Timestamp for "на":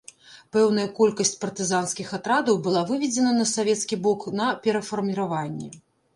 3.39-3.45, 4.43-4.51